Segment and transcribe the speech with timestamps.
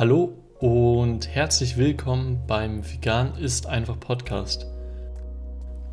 [0.00, 4.66] Hallo und herzlich willkommen beim Vegan ist einfach Podcast.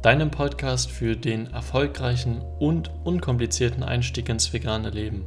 [0.02, 5.26] Deinem Podcast für den erfolgreichen und unkomplizierten Einstieg ins vegane Leben.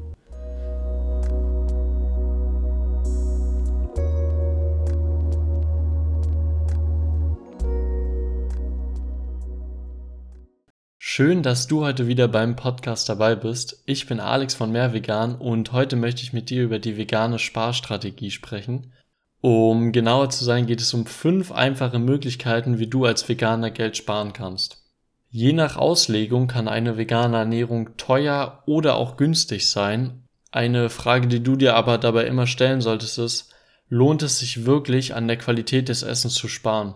[11.21, 13.83] Schön, dass du heute wieder beim Podcast dabei bist.
[13.85, 17.39] Ich bin Alex von Mehr Vegan und heute möchte ich mit dir über die vegane
[17.39, 18.95] Sparstrategie sprechen.
[19.43, 23.99] Um genauer zu sein, geht es um fünf einfache Möglichkeiten, wie du als Veganer Geld
[23.99, 24.83] sparen kannst.
[25.29, 30.23] Je nach Auslegung kann eine vegane Ernährung teuer oder auch günstig sein.
[30.53, 33.55] Eine Frage, die du dir aber dabei immer stellen solltest, ist,
[33.91, 36.95] lohnt es sich wirklich an der Qualität des Essens zu sparen?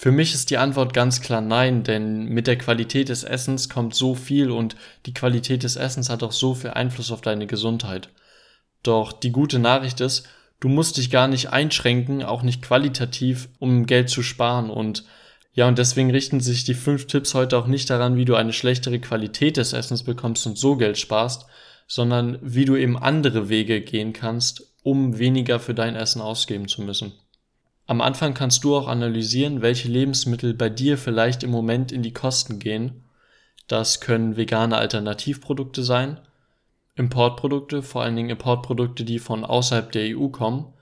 [0.00, 3.94] Für mich ist die Antwort ganz klar nein, denn mit der Qualität des Essens kommt
[3.94, 8.08] so viel und die Qualität des Essens hat auch so viel Einfluss auf deine Gesundheit.
[8.82, 10.26] Doch die gute Nachricht ist,
[10.58, 15.04] du musst dich gar nicht einschränken, auch nicht qualitativ, um Geld zu sparen und
[15.52, 18.54] ja, und deswegen richten sich die fünf Tipps heute auch nicht daran, wie du eine
[18.54, 21.44] schlechtere Qualität des Essens bekommst und so Geld sparst,
[21.86, 26.80] sondern wie du eben andere Wege gehen kannst, um weniger für dein Essen ausgeben zu
[26.80, 27.12] müssen.
[27.90, 32.12] Am Anfang kannst du auch analysieren, welche Lebensmittel bei dir vielleicht im Moment in die
[32.12, 33.02] Kosten gehen.
[33.66, 36.20] Das können vegane Alternativprodukte sein,
[36.94, 40.72] Importprodukte, vor allen Dingen Importprodukte, die von außerhalb der EU kommen,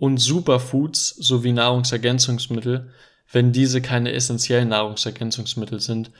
[0.00, 2.90] und Superfoods sowie Nahrungsergänzungsmittel,
[3.30, 6.10] wenn diese keine essentiellen Nahrungsergänzungsmittel sind.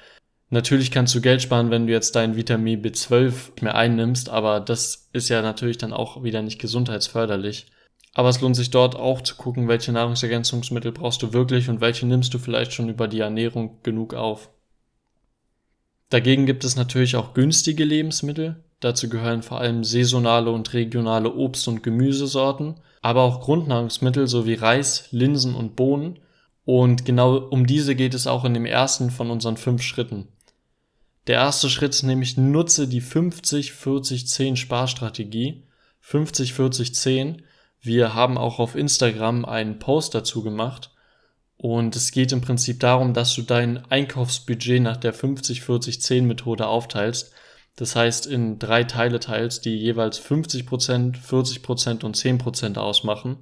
[0.50, 5.08] Natürlich kannst du Geld sparen, wenn du jetzt dein Vitamin B12 mehr einnimmst, aber das
[5.12, 7.66] ist ja natürlich dann auch wieder nicht gesundheitsförderlich.
[8.14, 12.06] Aber es lohnt sich dort auch zu gucken, welche Nahrungsergänzungsmittel brauchst du wirklich und welche
[12.06, 14.50] nimmst du vielleicht schon über die Ernährung genug auf.
[16.10, 18.62] Dagegen gibt es natürlich auch günstige Lebensmittel.
[18.80, 25.08] Dazu gehören vor allem saisonale und regionale Obst- und Gemüsesorten, aber auch Grundnahrungsmittel sowie Reis,
[25.10, 26.18] Linsen und Bohnen.
[26.64, 30.28] Und genau um diese geht es auch in dem ersten von unseren fünf Schritten.
[31.28, 35.62] Der erste Schritt ist nämlich nutze die 50-40-10 Sparstrategie.
[36.04, 37.38] 50-40-10
[37.82, 40.90] wir haben auch auf Instagram einen Post dazu gemacht
[41.56, 47.32] und es geht im Prinzip darum, dass du dein Einkaufsbudget nach der 50-40-10 Methode aufteilst.
[47.76, 53.36] Das heißt, in drei Teile teilst, die jeweils 50%, 40% und 10% ausmachen.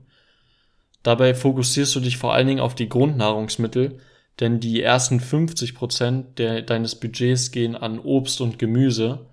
[1.02, 3.98] Dabei fokussierst du dich vor allen Dingen auf die Grundnahrungsmittel,
[4.38, 9.29] denn die ersten 50% der, deines Budgets gehen an Obst und Gemüse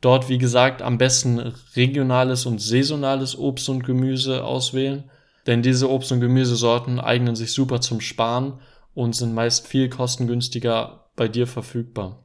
[0.00, 1.38] Dort, wie gesagt, am besten
[1.74, 5.10] regionales und saisonales Obst und Gemüse auswählen,
[5.46, 8.60] denn diese Obst- und Gemüsesorten eignen sich super zum Sparen
[8.94, 12.24] und sind meist viel kostengünstiger bei dir verfügbar.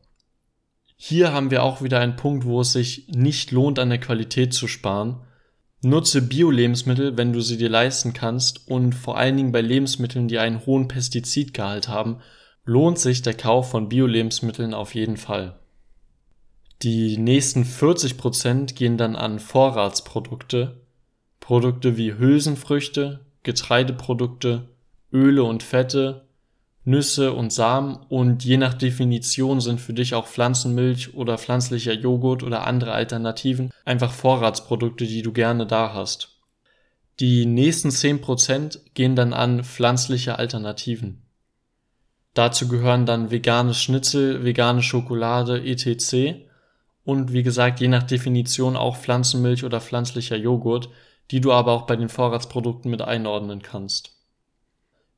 [0.95, 4.53] Hier haben wir auch wieder einen Punkt, wo es sich nicht lohnt, an der Qualität
[4.53, 5.22] zu sparen.
[5.81, 10.40] Nutze Bio-Lebensmittel, wenn du sie dir leisten kannst und vor allen Dingen bei Lebensmitteln, die
[10.40, 12.22] einen hohen Pestizidgehalt haben,
[12.63, 15.59] lohnt sich der Kauf von Bio-Lebensmitteln auf jeden Fall.
[16.83, 20.81] Die nächsten 40 Prozent gehen dann an Vorratsprodukte,
[21.39, 24.67] Produkte wie Hülsenfrüchte, Getreideprodukte,
[25.13, 26.25] Öle und Fette,
[26.83, 32.43] Nüsse und Samen und je nach Definition sind für dich auch Pflanzenmilch oder pflanzlicher Joghurt
[32.43, 36.41] oder andere Alternativen einfach Vorratsprodukte, die du gerne da hast.
[37.22, 41.22] Die nächsten 10% gehen dann an pflanzliche Alternativen.
[42.33, 46.51] Dazu gehören dann veganes Schnitzel, vegane Schokolade etc
[47.06, 50.90] und wie gesagt, je nach Definition auch Pflanzenmilch oder pflanzlicher Joghurt,
[51.31, 54.12] die du aber auch bei den Vorratsprodukten mit einordnen kannst.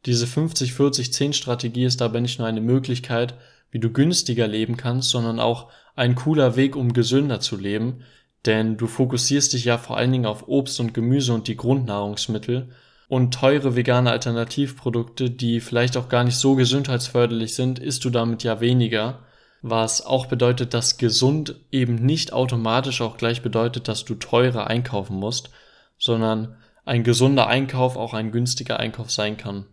[0.06, 3.36] Diese 50-40-10-Strategie ist dabei nicht nur eine Möglichkeit,
[3.72, 8.04] wie du günstiger leben kannst, sondern auch ein cooler Weg, um gesünder zu leben,
[8.46, 12.70] denn du fokussierst dich ja vor allen Dingen auf Obst und Gemüse und die Grundnahrungsmittel
[13.08, 18.44] und teure vegane Alternativprodukte, die vielleicht auch gar nicht so gesundheitsförderlich sind, isst du damit
[18.44, 19.26] ja weniger
[19.68, 25.16] was auch bedeutet, dass gesund eben nicht automatisch auch gleich bedeutet, dass du teurer einkaufen
[25.16, 25.50] musst,
[25.98, 26.56] sondern
[26.86, 29.66] ein gesunder Einkauf auch ein günstiger Einkauf sein kann.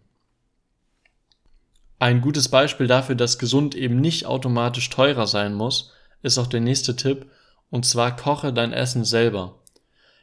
[1.99, 6.61] Ein gutes Beispiel dafür, dass gesund eben nicht automatisch teurer sein muss, ist auch der
[6.61, 7.27] nächste Tipp,
[7.69, 9.59] und zwar koche dein Essen selber.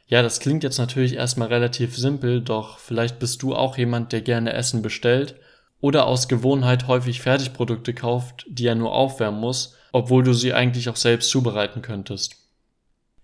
[0.08, 4.22] Ja, das klingt jetzt natürlich erstmal relativ simpel, doch vielleicht bist du auch jemand, der
[4.22, 5.36] gerne Essen bestellt
[5.80, 10.88] oder aus Gewohnheit häufig Fertigprodukte kauft, die er nur aufwärmen muss, obwohl du sie eigentlich
[10.88, 12.36] auch selbst zubereiten könntest.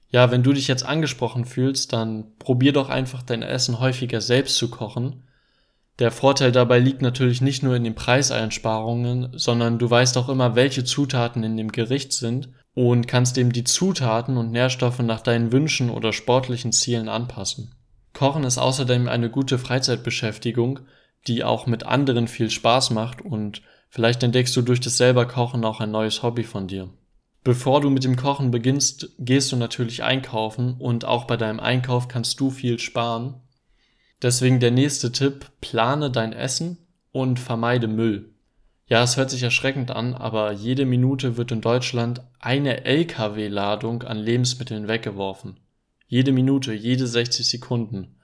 [0.08, 4.56] Ja, wenn du dich jetzt angesprochen fühlst, dann probier doch einfach dein Essen häufiger selbst
[4.56, 5.24] zu kochen.
[5.98, 10.54] Der Vorteil dabei liegt natürlich nicht nur in den Preiseinsparungen, sondern du weißt auch immer,
[10.54, 15.52] welche Zutaten in dem Gericht sind und kannst eben die Zutaten und Nährstoffe nach deinen
[15.52, 17.74] Wünschen oder sportlichen Zielen anpassen.
[18.12, 20.80] Kochen ist außerdem eine gute Freizeitbeschäftigung,
[21.26, 25.64] die auch mit anderen viel Spaß macht und vielleicht entdeckst du durch das selber Kochen
[25.64, 26.88] auch ein neues Hobby von dir.
[27.44, 32.08] Bevor du mit dem Kochen beginnst, gehst du natürlich einkaufen und auch bei deinem Einkauf
[32.08, 33.34] kannst du viel sparen.
[34.20, 36.78] Deswegen der nächste Tipp, plane dein Essen
[37.12, 38.32] und vermeide Müll.
[38.88, 44.18] Ja, es hört sich erschreckend an, aber jede Minute wird in Deutschland eine Lkw-Ladung an
[44.18, 45.58] Lebensmitteln weggeworfen.
[46.06, 48.15] Jede Minute, jede 60 Sekunden.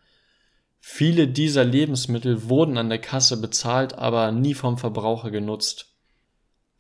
[0.85, 5.95] Viele dieser Lebensmittel wurden an der Kasse bezahlt, aber nie vom Verbraucher genutzt.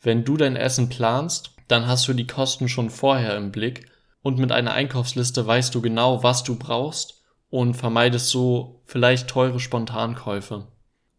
[0.00, 3.88] Wenn du dein Essen planst, dann hast du die Kosten schon vorher im Blick
[4.20, 9.60] und mit einer Einkaufsliste weißt du genau, was du brauchst und vermeidest so vielleicht teure
[9.60, 10.66] Spontankäufe.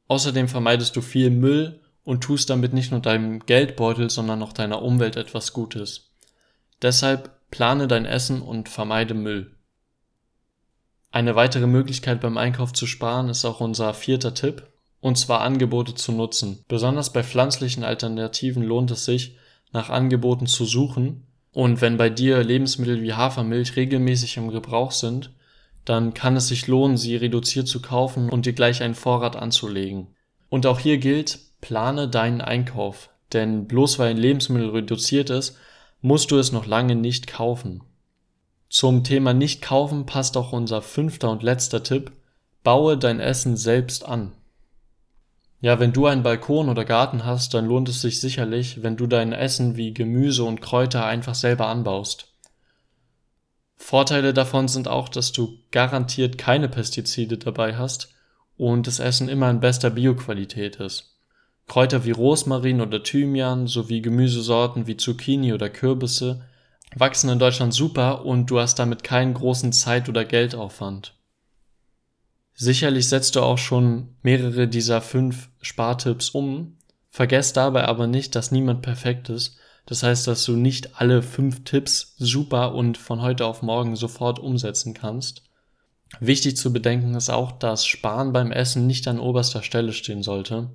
[0.09, 4.81] Außerdem vermeidest du viel Müll und tust damit nicht nur deinem Geldbeutel, sondern auch deiner
[4.81, 6.11] Umwelt etwas Gutes.
[6.81, 9.55] Deshalb plane dein Essen und vermeide Müll.
[11.13, 14.63] Eine weitere Möglichkeit beim Einkauf zu sparen ist auch unser vierter Tipp,
[14.99, 16.65] und zwar Angebote zu nutzen.
[16.67, 19.37] Besonders bei pflanzlichen Alternativen lohnt es sich,
[19.71, 25.29] nach Angeboten zu suchen, und wenn bei dir Lebensmittel wie Hafermilch regelmäßig im Gebrauch sind,
[25.85, 30.07] dann kann es sich lohnen, sie reduziert zu kaufen und dir gleich einen Vorrat anzulegen.
[30.49, 35.59] Und auch hier gilt, plane deinen Einkauf, denn bloß weil ein Lebensmittel reduziert ist,
[36.01, 37.83] musst du es noch lange nicht kaufen.
[38.73, 42.11] Zum Thema nicht kaufen passt auch unser fünfter und letzter Tipp,
[42.63, 44.31] baue dein Essen selbst an.
[45.61, 49.05] Ja, wenn du einen Balkon oder Garten hast, dann lohnt es sich sicherlich, wenn du
[49.05, 52.33] dein Essen wie Gemüse und Kräuter einfach selber anbaust.
[53.75, 58.09] Vorteile davon sind auch, dass du garantiert keine Pestizide dabei hast
[58.57, 61.15] und das Essen immer in bester Bioqualität ist.
[61.67, 66.41] Kräuter wie Rosmarin oder Thymian sowie Gemüsesorten wie Zucchini oder Kürbisse
[66.95, 71.15] wachsen in Deutschland super und du hast damit keinen großen Zeit- oder Geldaufwand.
[72.55, 76.77] Sicherlich setzt du auch schon mehrere dieser fünf Spartipps um,
[77.09, 79.57] vergesst dabei aber nicht, dass niemand perfekt ist.
[79.85, 84.39] Das heißt, dass du nicht alle fünf Tipps super und von heute auf morgen sofort
[84.39, 85.43] umsetzen kannst.
[86.19, 90.69] Wichtig zu bedenken ist auch, dass Sparen beim Essen nicht an oberster Stelle stehen sollte.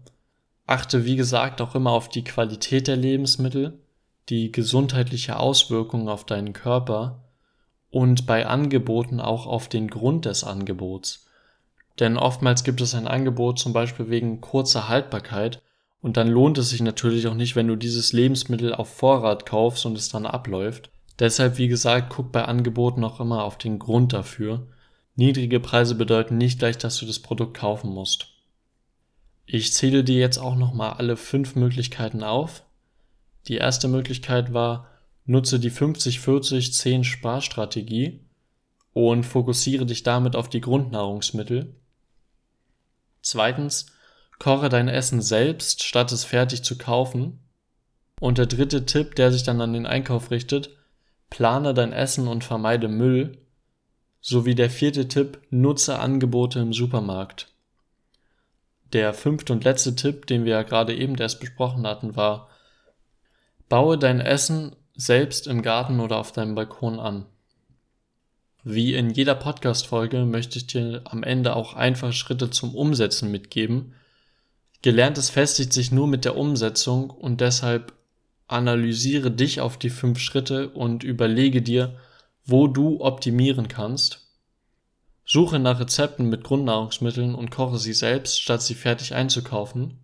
[0.66, 3.78] Achte, wie gesagt, auch immer auf die Qualität der Lebensmittel,
[4.28, 7.24] die gesundheitliche Auswirkung auf deinen Körper
[7.90, 11.26] und bei Angeboten auch auf den Grund des Angebots.
[11.98, 15.62] Denn oftmals gibt es ein Angebot zum Beispiel wegen kurzer Haltbarkeit
[16.00, 19.84] und dann lohnt es sich natürlich auch nicht, wenn du dieses Lebensmittel auf Vorrat kaufst
[19.84, 20.90] und es dann abläuft.
[21.18, 24.68] Deshalb, wie gesagt, guck bei Angeboten auch immer auf den Grund dafür.
[25.16, 28.28] Niedrige Preise bedeuten nicht gleich, dass du das Produkt kaufen musst.
[29.46, 32.62] Ich zähle dir jetzt auch nochmal alle fünf Möglichkeiten auf.
[33.48, 34.88] Die erste Möglichkeit war,
[35.24, 38.20] nutze die 50-40-10 Sparstrategie
[38.92, 41.74] und fokussiere dich damit auf die Grundnahrungsmittel.
[43.22, 43.86] Zweitens,
[44.38, 47.40] koche dein Essen selbst, statt es fertig zu kaufen.
[48.20, 50.70] Und der dritte Tipp, der sich dann an den Einkauf richtet,
[51.30, 53.38] plane dein Essen und vermeide Müll.
[54.20, 57.52] Sowie der vierte Tipp, nutze Angebote im Supermarkt.
[58.92, 62.48] Der fünfte und letzte Tipp, den wir ja gerade eben erst besprochen hatten, war,
[63.68, 67.26] baue dein Essen selbst im Garten oder auf deinem Balkon an.
[68.64, 73.94] Wie in jeder Podcast-Folge möchte ich dir am Ende auch einfache Schritte zum Umsetzen mitgeben.
[74.82, 77.92] Gelerntes festigt sich nur mit der Umsetzung und deshalb
[78.46, 81.96] analysiere dich auf die fünf Schritte und überlege dir,
[82.44, 84.28] wo du optimieren kannst
[85.30, 89.98] Suche nach Rezepten mit Grundnahrungsmitteln und koche sie selbst, statt sie fertig einzukaufen.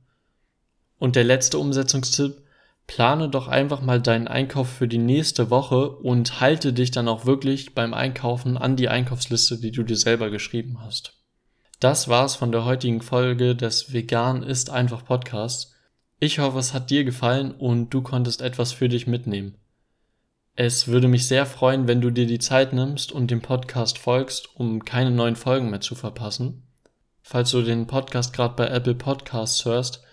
[0.99, 2.43] Und der letzte Umsetzungstipp,
[2.87, 7.27] plane doch einfach mal deinen Einkauf für die nächste Woche und halte dich dann auch
[7.27, 11.15] wirklich beim Einkaufen an die Einkaufsliste, die du dir selber geschrieben hast.
[11.81, 15.75] Das war's von der heutigen Folge des Vegan ist einfach Podcasts.
[16.21, 19.57] Ich hoffe, es hat dir gefallen und du konntest etwas für dich mitnehmen.
[20.57, 24.55] Es würde mich sehr freuen, wenn du dir die Zeit nimmst und dem Podcast folgst,
[24.55, 26.63] um keine neuen Folgen mehr zu verpassen.
[27.23, 30.05] Falls du den Podcast gerade bei Apple Podcasts hörst,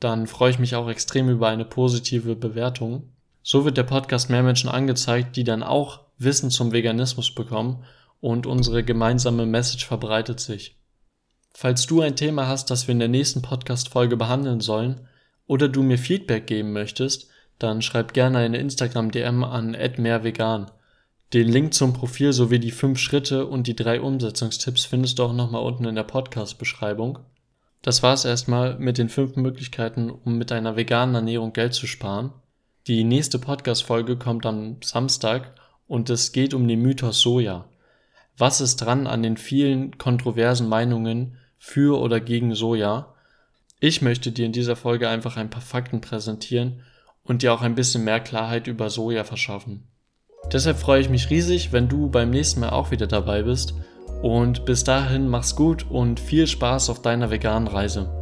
[0.00, 3.12] dann freue ich mich auch extrem über eine positive Bewertung.
[3.42, 7.84] So wird der Podcast mehr Menschen angezeigt, die dann auch Wissen zum Veganismus bekommen
[8.20, 10.76] und unsere gemeinsame Message verbreitet sich.
[11.54, 15.08] Falls du ein Thema hast, das wir in der nächsten Podcast-Folge behandeln sollen,
[15.46, 17.28] oder du mir Feedback geben möchtest,
[17.58, 20.70] dann schreib gerne eine Instagram-DM an @mehrvegan.
[21.32, 25.32] Den Link zum Profil sowie die fünf Schritte und die drei Umsetzungstipps findest du auch
[25.32, 27.18] nochmal unten in der Podcast-Beschreibung.
[27.82, 32.32] Das war's erstmal mit den fünf Möglichkeiten, um mit einer veganen Ernährung Geld zu sparen.
[32.86, 35.52] Die nächste Podcast-Folge kommt am Samstag
[35.86, 37.66] und es geht um den Mythos Soja.
[38.36, 43.14] was ist dran an den vielen kontroversen Meinungen für oder gegen Soja.
[43.80, 46.82] Ich möchte dir in dieser Folge einfach ein paar Fakten präsentieren
[47.24, 49.88] und dir auch ein bisschen mehr Klarheit über Soja verschaffen.
[50.52, 53.74] Deshalb freue ich mich riesig, wenn du beim nächsten Mal auch wieder dabei bist
[54.22, 58.17] und bis dahin mach's gut und viel Spaß auf deiner veganen Reise.